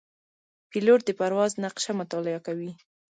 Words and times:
پیلوټ 0.69 0.99
د 1.05 1.09
پرواز 1.19 1.51
نقشه 1.63 1.91
مطالعه 2.01 2.39
کوي. 2.47 2.71